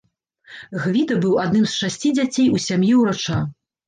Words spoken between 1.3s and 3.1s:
адным з шасці дзяцей у сям'і